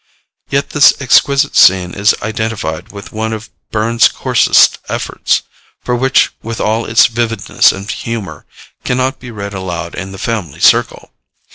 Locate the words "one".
3.11-3.33, 5.85-5.99